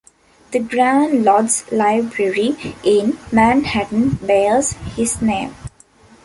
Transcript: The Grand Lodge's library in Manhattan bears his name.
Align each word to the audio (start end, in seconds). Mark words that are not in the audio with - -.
The 0.49 0.57
Grand 0.57 1.23
Lodge's 1.23 1.71
library 1.71 2.55
in 2.83 3.19
Manhattan 3.31 4.15
bears 4.25 4.71
his 4.95 5.21
name. 5.21 5.53